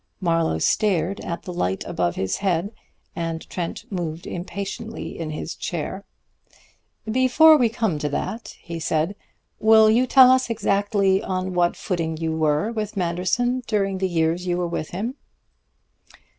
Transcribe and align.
Marlowe 0.19 0.57
stared 0.57 1.19
at 1.19 1.43
the 1.43 1.53
light 1.53 1.83
above 1.85 2.15
his 2.15 2.37
head, 2.37 2.71
and 3.15 3.47
Trent 3.51 3.85
moved 3.91 4.25
impatiently 4.25 5.19
in 5.19 5.29
his 5.29 5.53
chair. 5.53 6.05
"Before 7.11 7.55
we 7.55 7.69
come 7.69 7.99
to 7.99 8.09
that," 8.09 8.55
he 8.59 8.79
said, 8.79 9.15
"will 9.59 9.91
you 9.91 10.07
tell 10.07 10.31
us 10.31 10.49
exactly 10.49 11.21
on 11.21 11.53
what 11.53 11.75
footing 11.75 12.17
you 12.17 12.35
were 12.35 12.71
with 12.71 12.97
Manderson 12.97 13.61
during 13.67 13.99
the 13.99 14.09
years 14.09 14.47
you 14.47 14.57
were 14.57 14.67
with 14.67 14.89
him." 14.89 15.17